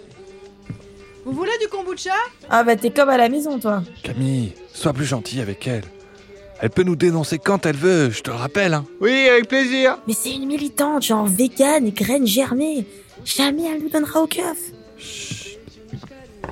Vous 1.25 1.31
voulez 1.31 1.51
du 1.62 1.68
kombucha? 1.68 2.12
Ah 2.50 2.63
bah 2.63 2.75
t'es 2.75 2.90
comme 2.90 3.10
à 3.10 3.18
la 3.18 3.30
maison, 3.30 3.57
toi. 3.60 3.81
Camille, 4.04 4.53
sois 4.74 4.94
plus 4.94 5.06
gentille 5.06 5.41
avec 5.41 5.67
elle. 5.67 5.84
Elle 6.60 6.70
peut 6.70 6.84
nous 6.84 6.96
dénoncer 6.96 7.39
quand 7.39 7.65
elle 7.65 7.75
veut, 7.75 8.10
je 8.10 8.22
te 8.22 8.29
le 8.29 8.36
rappelle. 8.36 8.74
Hein. 8.74 8.86
Oui, 9.01 9.27
avec 9.27 9.48
plaisir. 9.48 9.98
Mais 10.08 10.13
c'est 10.13 10.34
une 10.34 10.46
militante, 10.46 11.03
genre 11.03 11.25
vegan 11.25 11.86
et 11.88 11.91
graines 11.91 12.27
germées. 12.27 12.86
Jamais 13.25 13.63
elle 13.65 13.82
nous 13.84 13.89
donnera 13.89 14.22
au 14.22 14.27
keuf. 14.27 14.58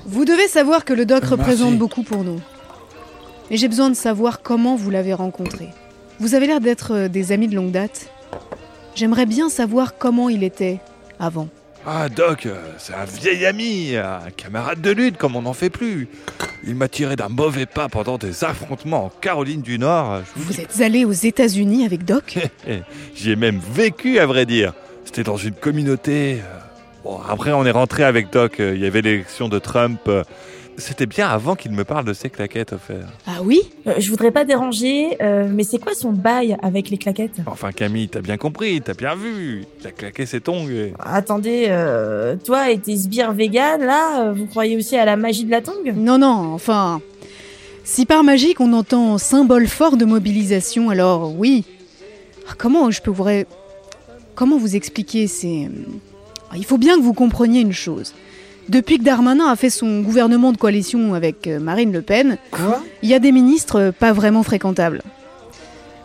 Vous 0.05 0.25
devez 0.25 0.47
savoir 0.47 0.83
que 0.85 0.93
le 0.93 1.05
doc 1.05 1.21
Merci. 1.21 1.33
représente 1.33 1.77
beaucoup 1.77 2.03
pour 2.03 2.23
nous. 2.23 2.39
Et 3.49 3.57
j'ai 3.57 3.67
besoin 3.67 3.89
de 3.89 3.95
savoir 3.95 4.41
comment 4.41 4.75
vous 4.75 4.89
l'avez 4.89 5.13
rencontré. 5.13 5.69
Vous 6.19 6.35
avez 6.35 6.47
l'air 6.47 6.61
d'être 6.61 6.93
euh, 6.93 7.07
des 7.07 7.31
amis 7.31 7.47
de 7.47 7.55
longue 7.55 7.71
date. 7.71 8.09
J'aimerais 8.95 9.25
bien 9.25 9.49
savoir 9.49 9.97
comment 9.97 10.29
il 10.29 10.43
était 10.43 10.79
avant. 11.19 11.49
Ah, 11.85 12.09
Doc, 12.09 12.45
euh, 12.45 12.55
c'est 12.77 12.93
un 12.93 13.05
vieil 13.05 13.43
ami, 13.45 13.95
un 13.95 14.29
camarade 14.37 14.81
de 14.81 14.91
lutte 14.91 15.17
comme 15.17 15.35
on 15.35 15.41
n'en 15.41 15.53
fait 15.53 15.71
plus. 15.71 16.07
Il 16.63 16.75
m'a 16.75 16.87
tiré 16.87 17.15
d'un 17.15 17.29
mauvais 17.29 17.65
pas 17.65 17.89
pendant 17.89 18.19
des 18.19 18.43
affrontements 18.43 19.05
en 19.05 19.09
Caroline 19.09 19.61
du 19.63 19.79
Nord. 19.79 20.21
Vous 20.35 20.61
êtes 20.61 20.79
allé 20.81 21.05
aux 21.05 21.11
États-Unis 21.11 21.85
avec 21.85 22.05
Doc? 22.05 22.37
J'y 23.15 23.31
ai 23.31 23.35
même 23.35 23.59
vécu, 23.73 24.19
à 24.19 24.27
vrai 24.27 24.45
dire. 24.45 24.73
C'était 25.05 25.23
dans 25.23 25.37
une 25.37 25.53
communauté. 25.55 26.35
euh, 26.41 26.59
Bon, 27.03 27.19
après, 27.27 27.51
on 27.51 27.65
est 27.65 27.71
rentré 27.71 28.03
avec 28.03 28.31
Doc. 28.31 28.59
euh, 28.59 28.73
Il 28.75 28.81
y 28.81 28.85
avait 28.85 29.01
l'élection 29.01 29.49
de 29.49 29.57
Trump. 29.57 30.01
C'était 30.77 31.05
bien 31.05 31.27
avant 31.27 31.55
qu'il 31.55 31.71
me 31.71 31.83
parle 31.83 32.05
de 32.05 32.13
ses 32.13 32.29
claquettes 32.29 32.73
offertes. 32.73 33.05
Ah 33.27 33.41
oui 33.43 33.61
Euh, 33.87 33.95
je 33.99 34.09
voudrais 34.09 34.31
pas 34.31 34.45
déranger, 34.45 35.17
euh, 35.21 35.47
mais 35.51 35.63
c'est 35.63 35.77
quoi 35.79 35.93
son 35.93 36.11
bail 36.11 36.57
avec 36.63 36.89
les 36.89 36.97
claquettes? 36.97 37.37
Enfin, 37.45 37.71
Camille, 37.71 38.09
t'as 38.09 38.21
bien 38.21 38.37
compris, 38.37 38.81
t'as 38.81 38.93
bien 38.95 39.13
vu. 39.15 39.65
Il 39.81 39.87
a 39.87 39.91
claqué 39.91 40.25
ses 40.25 40.41
tongs. 40.41 40.67
Attendez, 40.99 41.65
euh, 41.69 42.35
toi 42.43 42.71
et 42.71 42.79
tes 42.79 42.95
sbires 42.95 43.33
vegan, 43.33 43.81
là, 43.81 44.31
vous 44.31 44.47
croyez 44.47 44.75
aussi 44.75 44.95
à 44.97 45.05
la 45.05 45.15
magie 45.17 45.43
de 45.45 45.51
la 45.51 45.61
tongue? 45.61 45.93
Non, 45.95 46.17
non, 46.17 46.53
enfin. 46.53 47.01
Si 47.83 48.05
par 48.05 48.23
magique 48.23 48.59
on 48.59 48.73
entend 48.73 49.17
symbole 49.17 49.67
fort 49.67 49.97
de 49.97 50.05
mobilisation, 50.05 50.89
alors 50.89 51.35
oui. 51.37 51.65
Ah, 52.49 52.53
Comment 52.57 52.89
je 52.91 53.01
peux 53.01 53.11
vous. 53.11 53.23
ré- 53.23 53.45
Comment 54.35 54.57
vous 54.57 54.75
expliquer 54.75 55.27
C'est. 55.27 55.69
Ah, 56.49 56.55
Il 56.57 56.65
faut 56.65 56.77
bien 56.77 56.95
que 56.97 57.01
vous 57.01 57.13
compreniez 57.13 57.59
une 57.61 57.73
chose. 57.73 58.13
Depuis 58.69 58.97
que 58.99 59.03
Darmanin 59.03 59.47
a 59.47 59.55
fait 59.55 59.69
son 59.69 60.01
gouvernement 60.01 60.51
de 60.51 60.57
coalition 60.57 61.13
avec 61.13 61.47
euh, 61.47 61.59
Marine 61.59 61.91
Le 61.91 62.01
Pen, 62.01 62.37
Quoi? 62.51 62.81
il 63.01 63.09
y 63.09 63.13
a 63.13 63.19
des 63.19 63.31
ministres 63.31 63.79
euh, 63.79 63.91
pas 63.91 64.13
vraiment 64.13 64.43
fréquentables. 64.43 65.01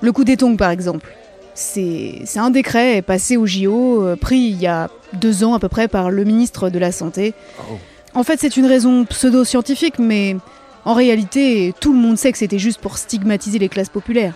Le 0.01 0.13
coup 0.13 0.25
des 0.25 0.37
tongs, 0.37 0.57
par 0.57 0.71
exemple. 0.71 1.15
C'est 1.55 2.23
un 2.37 2.51
décret 2.51 3.01
passé 3.01 3.37
au 3.37 3.47
JO, 3.47 4.03
euh, 4.03 4.17
pris 4.17 4.39
il 4.39 4.61
y 4.61 4.67
a 4.67 4.91
deux 5.15 5.43
ans 5.45 5.55
à 5.55 5.59
peu 5.59 5.69
près 5.69 5.89
par 5.89 6.11
le 6.11 6.25
ministre 6.25 6.69
de 6.69 6.79
la 6.79 6.93
Santé. 6.93 7.33
Oh. 7.61 7.79
En 8.15 8.25
fait, 8.25 8.39
c'est 8.41 8.57
une 8.57 8.67
raison 8.67 9.05
pseudo-scientifique, 9.05 9.99
mais 9.99 10.37
en 10.85 10.95
réalité, 10.95 11.75
tout 11.81 11.93
le 11.93 11.99
monde 11.99 12.19
sait 12.19 12.33
que 12.33 12.39
c'était 12.39 12.59
juste 12.59 12.81
pour 12.81 12.99
stigmatiser 12.99 13.59
les 13.59 13.69
classes 13.69 13.89
populaires. 13.89 14.35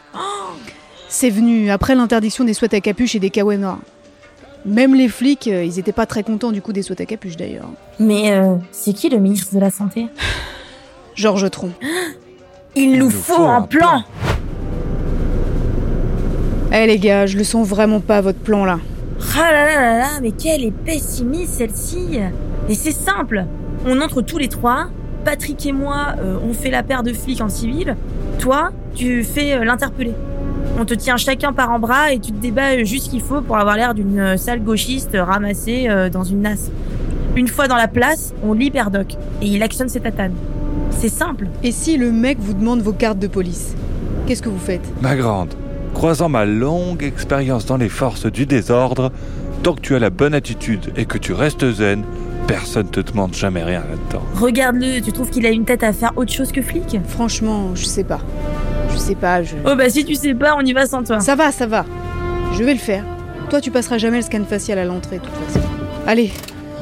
C'est 1.09 1.31
venu 1.31 1.71
après 1.71 1.95
l'interdiction 1.95 2.45
des 2.45 2.55
sweats 2.55 2.75
à 2.75 2.81
capuche 2.81 3.15
et 3.15 3.19
des 3.19 3.31
kawaii 3.31 3.59
noirs. 3.59 3.81
Même 4.65 4.95
les 4.95 5.09
flics, 5.09 5.49
euh, 5.49 5.65
ils 5.65 5.79
étaient 5.79 5.93
pas 5.93 6.07
très 6.07 6.23
contents 6.23 6.53
du 6.53 6.61
coup 6.61 6.73
des 6.73 6.83
sweats 6.83 7.01
à 7.01 7.07
capuche 7.07 7.37
d'ailleurs. 7.37 7.71
Mais 7.99 8.33
euh, 8.33 8.57
c'est 8.73 8.93
qui 8.93 9.09
le 9.09 9.19
ministre 9.19 9.55
de 9.55 9.61
la 9.61 9.71
Santé? 9.71 10.07
Georges 11.15 11.51
Tron. 11.51 11.71
Il, 12.77 12.99
nous 12.99 13.11
faut 13.11 13.47
un 13.47 13.63
plan 13.63 14.05
Eh 16.73 16.87
les 16.87 16.99
gars, 16.99 17.27
je 17.27 17.37
le 17.37 17.45
sens 17.45 17.67
vraiment 17.67 18.01
pas 18.01 18.21
votre 18.21 18.39
plan 18.39 18.65
là. 18.65 18.79
Ah 19.37 19.53
là 19.53 19.67
là 19.67 19.81
là 19.81 19.99
là, 19.99 20.09
mais 20.23 20.33
quelle 20.33 20.65
est 20.65 20.71
pessimiste 20.71 21.55
celle-ci 21.55 22.21
Et 22.69 22.75
c'est 22.75 22.93
simple 22.93 23.45
On 23.87 24.01
entre 24.01 24.23
tous 24.23 24.39
les 24.39 24.49
trois, 24.49 24.89
Patrick 25.25 25.67
et 25.67 25.73
moi, 25.73 26.15
euh, 26.19 26.39
on 26.43 26.53
fait 26.53 26.71
la 26.71 26.83
paire 26.83 27.03
de 27.03 27.13
flics 27.13 27.41
en 27.41 27.49
civil, 27.49 27.97
toi, 28.39 28.71
tu 28.95 29.23
fais 29.23 29.55
euh, 29.55 29.65
l'interpellé. 29.65 30.13
On 30.81 30.87
te 30.87 30.95
tient 30.95 31.19
chacun 31.19 31.53
par 31.53 31.71
un 31.73 31.79
bras 31.79 32.11
et 32.11 32.19
tu 32.19 32.33
te 32.33 32.41
débats 32.41 32.83
juste 32.85 33.05
ce 33.05 33.11
qu'il 33.11 33.21
faut 33.21 33.43
pour 33.43 33.59
avoir 33.59 33.77
l'air 33.77 33.93
d'une 33.93 34.39
sale 34.39 34.65
gauchiste 34.65 35.11
ramassée 35.15 35.89
euh, 35.91 36.09
dans 36.09 36.25
une 36.25 36.41
nasse. 36.41 36.71
Une 37.37 37.49
fois 37.49 37.69
dans 37.69 37.77
la 37.77 37.87
place, 37.87 38.33
on 38.43 38.55
libère 38.55 38.91
Doc 38.91 39.13
et 39.43 39.47
il 39.47 39.63
actionne 39.63 39.91
ses 39.91 40.01
tatanes. 40.01 40.33
C'est 40.89 41.11
simple. 41.11 41.49
Et 41.63 41.71
si 41.71 41.99
le 41.99 42.11
mec 42.11 42.39
vous 42.41 42.55
demande 42.55 42.81
vos 42.81 42.95
cartes 42.95 43.19
de 43.19 43.27
police 43.27 43.75
Qu'est-ce 44.27 44.41
que 44.41 44.49
vous 44.49 44.59
faites? 44.59 44.81
Ma 45.03 45.17
grande, 45.17 45.53
croisant 45.93 46.31
ma 46.31 46.47
longue 46.47 47.03
expérience 47.03 47.67
dans 47.67 47.77
les 47.77 47.91
forces 47.91 48.25
du 48.25 48.47
désordre, 48.47 49.13
tant 49.63 49.75
que 49.75 49.83
tu 49.83 49.95
as 49.95 49.99
la 49.99 50.09
bonne 50.09 50.33
attitude 50.33 50.95
et 50.97 51.05
que 51.05 51.19
tu 51.19 51.35
restes 51.35 51.71
zen, 51.73 52.05
personne 52.47 52.89
te 52.89 53.01
demande 53.01 53.35
jamais 53.35 53.63
rien 53.63 53.81
là-dedans. 53.81 54.25
Regarde-le, 54.37 55.03
tu 55.03 55.13
trouves 55.13 55.29
qu'il 55.29 55.45
a 55.45 55.51
une 55.51 55.67
tête 55.67 55.83
à 55.83 55.93
faire 55.93 56.13
autre 56.17 56.33
chose 56.33 56.53
que 56.53 56.63
flic? 56.63 56.99
Franchement, 57.07 57.75
je 57.75 57.85
sais 57.85 58.05
pas. 58.05 58.21
Je 58.93 58.99
sais 58.99 59.15
pas, 59.15 59.43
je... 59.43 59.55
Oh 59.67 59.75
bah 59.77 59.89
si 59.89 60.05
tu 60.05 60.15
sais 60.15 60.35
pas, 60.35 60.55
on 60.57 60.61
y 60.65 60.73
va 60.73 60.87
sans 60.87 61.03
toi. 61.03 61.21
Ça 61.21 61.35
va, 61.37 61.53
ça 61.53 61.67
va. 61.67 61.85
Je 62.57 62.63
vais 62.65 62.73
le 62.75 62.79
faire. 62.81 63.05
Toi, 63.49 63.61
tu 63.61 63.71
passeras 63.71 63.99
jamais 63.99 64.19
le 64.19 64.23
scan 64.23 64.45
facial 64.49 64.79
à 64.79 64.85
l'entrée, 64.85 65.19
de 65.19 65.25
toute 65.25 65.35
façon. 65.35 65.67
Allez, 66.07 66.31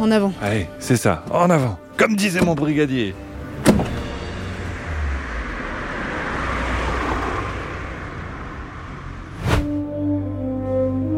en 0.00 0.10
avant. 0.10 0.32
Allez, 0.42 0.66
c'est 0.78 0.96
ça, 0.96 1.24
en 1.30 1.48
avant, 1.50 1.78
comme 1.96 2.14
disait 2.16 2.40
mon 2.40 2.54
brigadier. 2.54 3.14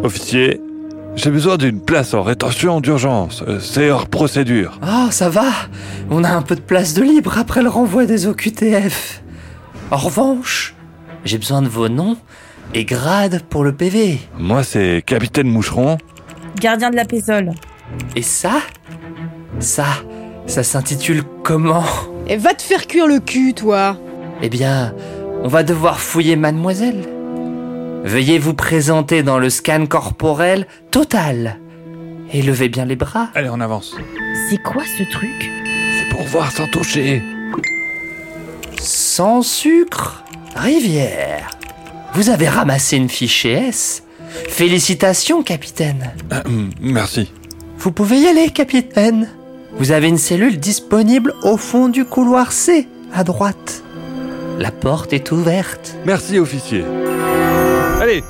Officier, 0.02 0.60
j'ai 1.16 1.30
besoin 1.30 1.56
d'une 1.56 1.80
place 1.80 2.14
en 2.14 2.22
rétention 2.22 2.80
d'urgence. 2.80 3.42
Euh, 3.46 3.58
C'est 3.60 3.90
hors 3.90 4.06
procédure. 4.06 4.78
Ah, 4.82 5.08
ça 5.10 5.28
va 5.28 5.44
On 6.10 6.24
a 6.24 6.30
un 6.30 6.42
peu 6.42 6.54
de 6.54 6.60
place 6.60 6.94
de 6.94 7.02
libre 7.02 7.36
après 7.38 7.62
le 7.62 7.68
renvoi 7.68 8.06
des 8.06 8.26
OQTF. 8.26 9.22
En 9.90 9.96
revanche, 9.96 10.74
j'ai 11.24 11.38
besoin 11.38 11.62
de 11.62 11.68
vos 11.68 11.88
noms 11.88 12.16
et 12.74 12.84
grades 12.84 13.42
pour 13.48 13.64
le 13.64 13.72
PV. 13.72 14.18
Moi, 14.38 14.62
c'est 14.62 15.02
Capitaine 15.04 15.48
Moucheron. 15.48 15.98
Gardien 16.60 16.90
de 16.90 16.96
la 16.96 17.04
Pézole. 17.04 17.52
Et 18.16 18.22
ça 18.22 18.60
Ça, 19.58 19.86
ça 20.46 20.62
s'intitule 20.62 21.22
comment? 21.42 21.84
Et 22.28 22.36
va 22.36 22.54
te 22.54 22.62
faire 22.62 22.86
cuire 22.86 23.06
le 23.06 23.18
cul, 23.18 23.54
toi 23.54 23.96
Eh 24.42 24.48
bien, 24.48 24.94
on 25.42 25.48
va 25.48 25.62
devoir 25.62 25.98
fouiller 26.00 26.36
mademoiselle. 26.36 27.08
Veuillez 28.04 28.38
vous 28.38 28.54
présenter 28.54 29.22
dans 29.22 29.38
le 29.38 29.50
scan 29.50 29.86
corporel 29.86 30.66
total. 30.90 31.58
Et 32.32 32.42
levez 32.42 32.68
bien 32.68 32.84
les 32.84 32.96
bras. 32.96 33.28
Allez, 33.34 33.50
on 33.50 33.60
avance. 33.60 33.96
C'est 34.48 34.62
quoi 34.62 34.82
ce 34.84 35.02
truc? 35.10 35.50
C'est 35.98 36.08
pour 36.08 36.22
voir 36.28 36.50
sans 36.52 36.66
toucher. 36.68 37.22
Sans 38.78 39.42
sucre, 39.42 40.24
rivière. 40.56 41.50
Vous 42.14 42.28
avez 42.30 42.48
ramassé 42.48 42.96
une 42.96 43.08
fiche 43.08 43.44
S. 43.46 44.02
Félicitations, 44.48 45.42
capitaine. 45.42 46.12
Euh, 46.32 46.40
merci. 46.80 47.30
Vous 47.78 47.92
pouvez 47.92 48.18
y 48.18 48.26
aller, 48.26 48.50
capitaine. 48.50 49.28
Vous 49.78 49.92
avez 49.92 50.08
une 50.08 50.18
cellule 50.18 50.58
disponible 50.58 51.34
au 51.42 51.56
fond 51.56 51.88
du 51.88 52.04
couloir 52.04 52.52
C, 52.52 52.88
à 53.14 53.24
droite. 53.24 53.82
La 54.58 54.70
porte 54.70 55.12
est 55.12 55.32
ouverte. 55.32 55.96
Merci, 56.04 56.38
officier. 56.38 56.84
Allez, 58.00 58.22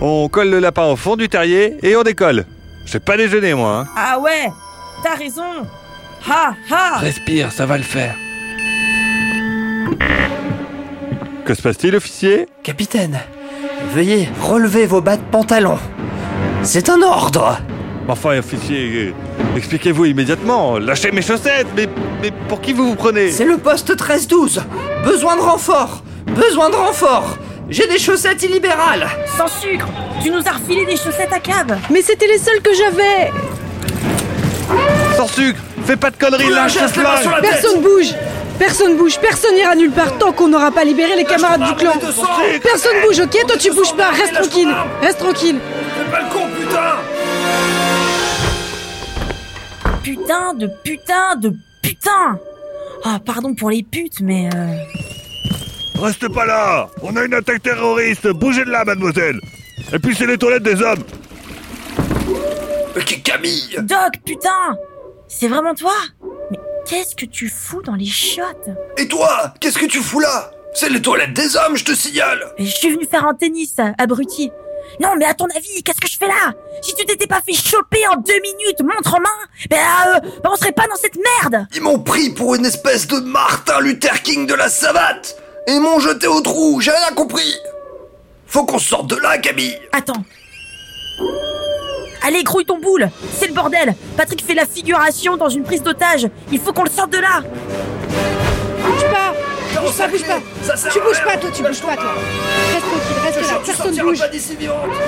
on 0.00 0.28
colle 0.28 0.50
le 0.50 0.60
lapin 0.60 0.86
au 0.86 0.96
fond 0.96 1.16
du 1.16 1.28
terrier 1.28 1.76
et 1.82 1.96
on 1.96 2.02
décolle. 2.02 2.46
J'ai 2.86 3.00
pas 3.00 3.16
déjeuné, 3.16 3.52
moi. 3.54 3.80
hein. 3.86 3.88
Ah 3.96 4.18
ouais 4.20 4.48
T'as 5.02 5.14
raison 5.16 5.42
Ha 6.28 6.54
ha 6.70 6.98
Respire, 6.98 7.52
ça 7.52 7.66
va 7.66 7.76
le 7.76 7.84
faire. 7.84 8.14
Que 11.48 11.54
se 11.54 11.62
passe-t-il, 11.62 11.96
officier 11.96 12.46
Capitaine, 12.62 13.18
veuillez 13.94 14.28
relever 14.38 14.84
vos 14.84 15.00
bas 15.00 15.16
de 15.16 15.22
pantalon. 15.22 15.78
C'est 16.62 16.90
un 16.90 17.00
ordre. 17.00 17.58
Enfin, 18.06 18.38
officier, 18.38 19.06
euh, 19.06 19.56
expliquez-vous 19.56 20.04
immédiatement. 20.04 20.78
Lâchez 20.78 21.10
mes 21.10 21.22
chaussettes, 21.22 21.68
mais, 21.74 21.88
mais 22.20 22.32
pour 22.50 22.60
qui 22.60 22.74
vous 22.74 22.90
vous 22.90 22.96
prenez? 22.96 23.30
C'est 23.30 23.46
le 23.46 23.56
poste 23.56 23.96
13-12. 23.96 24.60
Besoin 25.06 25.36
de 25.36 25.40
renfort. 25.40 26.02
Besoin 26.26 26.68
de 26.68 26.74
renfort. 26.74 27.38
J'ai 27.70 27.86
des 27.86 27.98
chaussettes 27.98 28.42
illibérales. 28.42 29.08
Sans 29.38 29.48
sucre 29.48 29.88
Tu 30.22 30.30
nous 30.30 30.46
as 30.46 30.52
refilé 30.52 30.84
des 30.84 30.96
chaussettes 30.96 31.32
à 31.32 31.40
cave 31.40 31.78
Mais 31.88 32.02
c'était 32.02 32.26
les 32.26 32.36
seules 32.36 32.60
que 32.60 32.74
j'avais 32.74 33.32
Sans 35.16 35.28
sucre 35.28 35.60
Fais 35.86 35.96
pas 35.96 36.10
de 36.10 36.16
conneries, 36.18 36.50
lâche 36.50 36.74
ce 36.74 37.40
Personne 37.40 37.80
bouge 37.80 38.12
Personne 38.58 38.96
bouge, 38.96 39.18
personne 39.20 39.54
n'ira 39.54 39.74
nulle 39.74 39.90
part 39.92 40.18
tant 40.18 40.32
qu'on 40.32 40.48
n'aura 40.48 40.70
pas 40.70 40.84
libéré 40.84 41.16
les 41.16 41.24
camarades 41.24 41.62
du 41.64 41.74
clan. 41.74 41.92
Personne 42.62 42.96
bouge, 43.06 43.20
ok 43.20 43.46
Toi 43.46 43.56
tu 43.58 43.70
bouges 43.72 43.94
pas, 43.94 44.10
reste 44.10 44.34
tranquille 44.34 44.74
Reste 45.00 45.18
tranquille. 45.18 45.58
Pas 46.10 46.20
le 46.20 46.28
con, 46.32 46.46
putain 46.58 46.96
Putain 50.02 50.54
de 50.54 50.68
putain 50.84 51.36
de 51.36 51.52
putain. 51.82 52.38
Ah, 53.04 53.18
pardon 53.24 53.54
pour 53.54 53.70
les 53.70 53.82
putes, 53.82 54.20
mais... 54.20 54.48
euh, 54.54 54.74
Reste 56.02 56.28
pas 56.32 56.46
là. 56.46 56.88
On 57.02 57.16
a 57.16 57.24
une 57.24 57.34
attaque 57.34 57.62
terroriste. 57.62 58.28
Bougez 58.28 58.64
de 58.64 58.70
là, 58.70 58.84
mademoiselle. 58.84 59.38
Et 59.92 59.98
puis 59.98 60.14
c'est 60.16 60.26
les 60.26 60.38
toilettes 60.38 60.62
des 60.62 60.80
hommes. 60.82 61.02
Camille. 63.24 63.76
Doc, 63.82 64.14
putain. 64.24 64.76
C'est 65.28 65.48
vraiment 65.48 65.74
toi? 65.74 65.92
Qu'est-ce 66.88 67.14
que 67.14 67.26
tu 67.26 67.48
fous 67.48 67.82
dans 67.82 67.94
les 67.94 68.06
chiottes 68.06 68.70
Et 68.96 69.06
toi 69.06 69.52
Qu'est-ce 69.60 69.78
que 69.78 69.86
tu 69.86 70.00
fous 70.00 70.20
là? 70.20 70.50
C'est 70.74 70.88
les 70.88 71.02
toilettes 71.02 71.34
des 71.34 71.56
hommes, 71.56 71.76
je 71.76 71.84
te 71.84 71.94
signale. 71.94 72.40
Je 72.58 72.64
suis 72.64 72.90
venu 72.90 73.06
faire 73.06 73.26
un 73.26 73.34
tennis, 73.34 73.76
abruti. 73.98 74.50
Non, 75.00 75.10
mais 75.18 75.26
à 75.26 75.34
ton 75.34 75.46
avis, 75.54 75.82
qu'est-ce 75.82 76.00
que 76.00 76.08
je 76.08 76.16
fais 76.16 76.28
là? 76.28 76.54
Si 76.82 76.94
tu 76.94 77.04
t'étais 77.04 77.26
pas 77.26 77.42
fait 77.44 77.52
choper 77.52 78.06
en 78.08 78.16
deux 78.16 78.40
minutes, 78.40 78.80
montre 78.82 79.14
en 79.14 79.20
main, 79.20 79.28
ben, 79.68 79.76
euh, 79.76 80.20
ben 80.42 80.50
on 80.50 80.56
serait 80.56 80.72
pas 80.72 80.86
dans 80.86 80.96
cette 80.96 81.16
merde. 81.42 81.66
Ils 81.74 81.82
m'ont 81.82 81.98
pris 81.98 82.30
pour 82.30 82.54
une 82.54 82.64
espèce 82.64 83.06
de 83.06 83.18
Martin 83.20 83.80
Luther 83.80 84.22
King 84.22 84.46
de 84.46 84.54
la 84.54 84.68
savate. 84.68 85.36
Et 85.66 85.72
ils 85.72 85.80
m'ont 85.80 85.98
jeté 86.00 86.26
au 86.26 86.40
trou, 86.40 86.80
j'ai 86.80 86.90
rien 86.90 87.14
compris. 87.14 87.54
Faut 88.46 88.64
qu'on 88.64 88.78
sorte 88.78 89.08
de 89.08 89.16
là, 89.16 89.36
Camille. 89.38 89.78
Attends. 89.92 90.24
Allez, 92.28 92.42
grouille 92.42 92.66
ton 92.66 92.78
boule. 92.78 93.08
C'est 93.32 93.46
le 93.46 93.54
bordel. 93.54 93.94
Patrick 94.18 94.44
fait 94.44 94.52
la 94.52 94.66
figuration 94.66 95.38
dans 95.38 95.48
une 95.48 95.62
prise 95.62 95.82
d'otage. 95.82 96.28
Il 96.52 96.60
faut 96.60 96.74
qu'on 96.74 96.84
le 96.84 96.90
sorte 96.90 97.10
de 97.10 97.16
là. 97.16 97.40
Bouge 97.40 99.10
pas. 99.10 99.34
Bouge 99.80 99.96
pas, 99.96 100.08
bouge 100.08 100.24
pas. 100.24 100.40
Tu 100.92 101.00
bouges 101.00 101.24
pas, 101.24 101.38
toi, 101.38 101.50
tu 101.54 101.62
bouges 101.62 101.80
pas, 101.80 101.96
toi. 101.96 102.14
Reste 102.74 102.84
tranquille, 102.84 103.16
reste 103.24 103.50
là, 103.50 103.60
personne 103.64 103.96
bouge. 103.96 104.18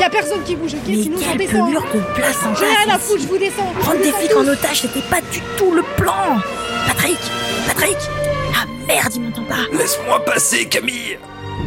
Y 0.00 0.02
a 0.02 0.08
personne 0.08 0.42
qui 0.44 0.56
bouge, 0.56 0.72
ok 0.72 0.80
Mais 0.86 1.02
Sinon 1.02 1.18
descend 1.36 1.66
pelure 1.66 1.84
de 1.92 2.00
place 2.14 2.36
en 2.42 2.54
J'ai 2.54 2.64
rien 2.64 2.80
à 2.84 2.84
place 2.84 3.02
foutre, 3.02 3.20
je 3.20 3.26
vous 3.26 3.36
descends. 3.38 3.70
Prendre 3.80 3.98
vous 3.98 4.02
des 4.02 4.12
flics 4.12 4.36
en 4.36 4.48
otage, 4.48 4.80
c'était 4.80 5.06
pas 5.10 5.20
du 5.30 5.42
tout 5.58 5.72
le 5.72 5.82
plan. 5.98 6.40
Patrick 6.86 7.18
Patrick. 7.66 7.98
Ah 8.54 8.64
merde, 8.88 9.12
il 9.14 9.20
m'entend 9.20 9.44
pas. 9.44 9.76
Laisse-moi 9.76 10.24
passer, 10.24 10.64
Camille 10.64 11.18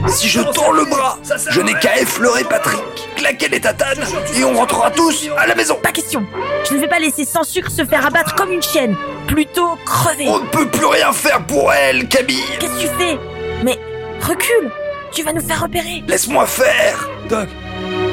Si 0.08 0.28
je 0.30 0.42
tends 0.42 0.72
le 0.72 0.86
bras, 0.86 1.18
je 1.50 1.62
n'ai 1.62 1.74
qu'à 1.76 1.98
effleurer 1.98 2.44
Patrick, 2.44 2.80
claquer 3.16 3.48
les 3.48 3.60
tatanes, 3.60 4.04
et 4.36 4.44
on 4.44 4.54
rentrera 4.54 4.92
tous 4.92 5.28
à 5.38 5.48
la 5.48 5.56
maison. 5.56 5.76
Pas 5.82 5.92
question. 5.92 6.26
Je 6.70 6.76
ne 6.76 6.80
vais 6.82 6.88
pas 6.88 7.00
laisser 7.00 7.26
sans 7.26 7.44
sucre 7.44 7.72
se 7.72 7.86
faire 7.86 8.06
abattre 8.06 8.36
comme 8.36 8.52
une 8.52 8.62
chienne. 8.62 8.96
Plutôt 9.28 9.78
crever. 9.86 10.28
On 10.28 10.40
ne 10.40 10.48
peut 10.48 10.68
plus 10.68 10.86
rien 10.86 11.12
faire 11.14 11.46
pour 11.46 11.72
elle, 11.74 12.08
Camille. 12.08 12.44
Qu'est-ce 12.60 12.74
que 12.74 12.82
tu 12.82 12.88
fais? 12.98 13.18
Mais 13.64 13.80
recule. 14.22 14.72
Tu 15.12 15.24
vas 15.24 15.34
nous 15.34 15.46
faire 15.46 15.62
repérer. 15.62 16.04
Laisse-moi 16.08 16.46
faire. 16.46 17.08
Doc. 17.30 17.48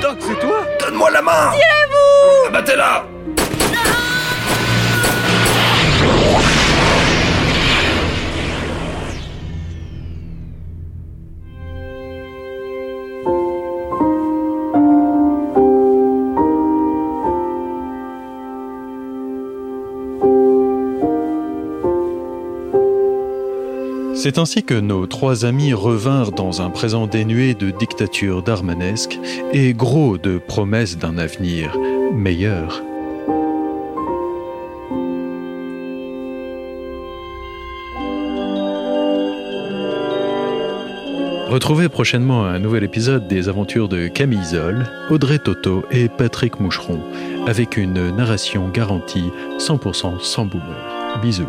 Doc, 0.01 0.19
c'est 0.21 0.39
toi? 0.41 0.67
Donne-moi 0.81 1.11
la 1.11 1.23
main. 1.23 1.51
Tirez-vous 1.53 2.49
Abattez-la 2.49 3.05
C'est 24.23 24.37
ainsi 24.37 24.63
que 24.63 24.75
nos 24.75 25.07
trois 25.07 25.47
amis 25.47 25.73
revinrent 25.73 26.33
dans 26.33 26.61
un 26.61 26.69
présent 26.69 27.07
dénué 27.07 27.55
de 27.55 27.71
dictature 27.71 28.43
darmanesque 28.43 29.19
et 29.55 29.73
gros 29.73 30.19
de 30.19 30.37
promesses 30.37 30.99
d'un 30.99 31.17
avenir 31.17 31.75
meilleur. 32.13 32.83
Retrouvez 41.49 41.89
prochainement 41.89 42.45
un 42.45 42.59
nouvel 42.59 42.85
épisode 42.85 43.27
des 43.27 43.49
aventures 43.49 43.89
de 43.89 44.09
Camille 44.09 44.45
Zoll, 44.45 44.87
Audrey 45.09 45.39
Toto 45.39 45.87
et 45.91 46.11
Patrick 46.11 46.61
Moucheron, 46.61 47.01
avec 47.47 47.79
une 47.79 48.11
narration 48.15 48.69
garantie 48.69 49.31
100% 49.59 50.21
sans 50.21 50.45
boomer. 50.45 51.19
Bisous. 51.23 51.49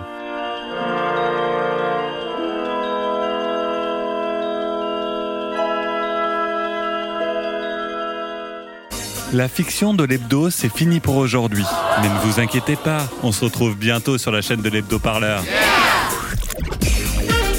La 9.34 9.48
fiction 9.48 9.94
de 9.94 10.04
l'hebdo, 10.04 10.50
c'est 10.50 10.74
fini 10.74 11.00
pour 11.00 11.16
aujourd'hui. 11.16 11.64
Mais 12.02 12.10
ne 12.10 12.20
vous 12.20 12.42
inquiétez 12.42 12.76
pas, 12.76 13.08
on 13.24 13.32
se 13.32 13.46
retrouve 13.46 13.78
bientôt 13.78 14.18
sur 14.18 14.30
la 14.30 14.42
chaîne 14.42 14.62
de 14.62 14.68
l'hebdo 14.68 15.00
parleur. 15.00 15.42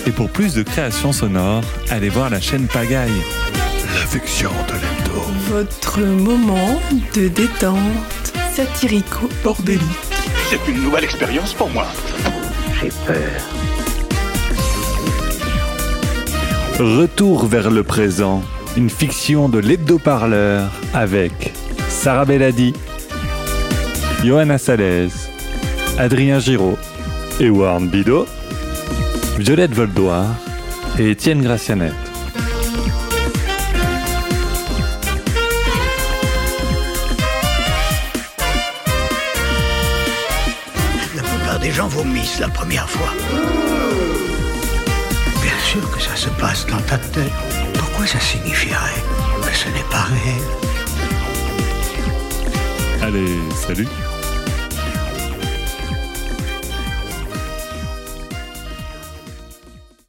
Et 0.06 0.10
pour 0.10 0.28
plus 0.28 0.52
de 0.52 0.62
créations 0.62 1.12
sonores, 1.12 1.64
allez 1.88 2.10
voir 2.10 2.28
la 2.28 2.42
chaîne 2.42 2.66
Pagaille. 2.66 3.22
La 3.94 4.06
fiction 4.06 4.50
de 4.68 4.74
l'hebdo. 4.74 5.22
Votre 5.48 6.00
moment 6.00 6.78
de 7.14 7.28
détente 7.28 7.78
satirico-bordélique. 8.52 9.80
C'est 10.50 10.70
une 10.70 10.82
nouvelle 10.82 11.04
expérience 11.04 11.54
pour 11.54 11.70
moi. 11.70 11.86
J'ai 12.82 12.90
peur. 13.06 13.40
Retour 16.78 17.46
vers 17.46 17.70
le 17.70 17.82
présent, 17.82 18.42
une 18.76 18.90
fiction 18.90 19.48
de 19.48 19.58
l'hebdo-parleur 19.58 20.70
avec 20.92 21.54
Sarah 22.02 22.24
Belladi, 22.24 22.74
Johanna 24.24 24.58
Salez, 24.58 25.10
Adrien 25.98 26.40
Giraud, 26.40 26.76
Ewan 27.38 27.86
Bido, 27.86 28.26
Violette 29.38 29.72
Voldoir 29.72 30.26
et 30.98 31.12
Étienne 31.12 31.42
Gracianet. 31.42 31.92
La 41.14 41.22
plupart 41.22 41.60
des 41.60 41.70
gens 41.70 41.86
vomissent 41.86 42.40
la 42.40 42.48
première 42.48 42.90
fois. 42.90 43.12
Bien 45.40 45.58
sûr 45.64 45.88
que 45.92 46.00
ça 46.00 46.16
se 46.16 46.30
passe 46.30 46.66
dans 46.66 46.82
ta 46.82 46.98
tête. 46.98 47.30
Pourquoi 47.74 48.08
ça 48.08 48.18
signifierait? 48.18 49.04
Que 49.40 49.54
ce 49.54 49.68
n'est 49.68 49.88
pas 49.88 50.02
réel 50.02 50.71
Allez, 53.02 53.26
salut 53.66 53.88